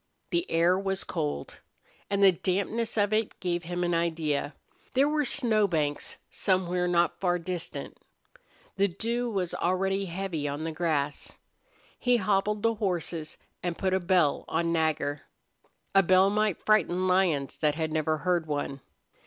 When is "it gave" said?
3.13-3.65